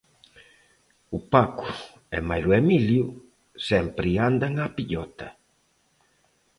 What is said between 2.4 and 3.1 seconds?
Emilio